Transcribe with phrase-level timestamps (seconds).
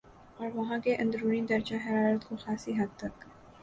[0.39, 3.25] اور وہاں کے اندرونی درجہ حرارت کو خاصی حد تک